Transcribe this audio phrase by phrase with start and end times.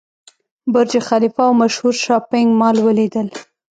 [0.73, 3.27] برج خلیفه او مشهور شاپینګ مال ولیدل.